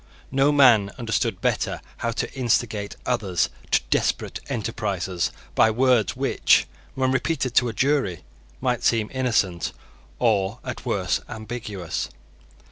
[0.31, 7.11] No man understood better how to instigate others to desperate enterprises by words which, when
[7.11, 8.23] repeated to a jury,
[8.59, 9.73] might seem innocent,
[10.17, 12.09] or, at worst, ambiguous.